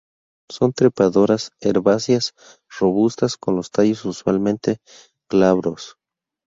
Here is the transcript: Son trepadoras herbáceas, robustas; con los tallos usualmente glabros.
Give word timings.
Son 0.49 0.73
trepadoras 0.73 1.51
herbáceas, 1.59 2.33
robustas; 2.79 3.37
con 3.37 3.55
los 3.55 3.69
tallos 3.69 4.03
usualmente 4.05 4.79
glabros. 5.29 5.97